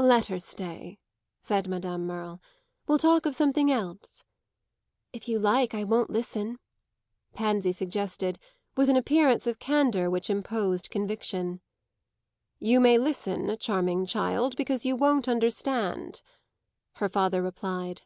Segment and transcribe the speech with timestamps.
[0.00, 0.98] "Let her stay,"
[1.40, 2.40] said Madame Merle.
[2.88, 4.24] "We'll talk of something else."
[5.12, 6.58] "If you like I won't listen,"
[7.34, 8.40] Pansy suggested
[8.76, 11.60] with an appearance of candour which imposed conviction.
[12.58, 16.20] "You may listen, charming child, because you won't understand,"
[16.94, 18.02] her father replied.